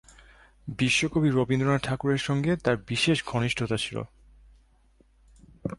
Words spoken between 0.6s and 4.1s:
বিশ্বকবি রবীন্দ্রনাথ ঠাকুরের সঙ্গে তার বিশেষ ঘনিষ্ঠতা ছিল।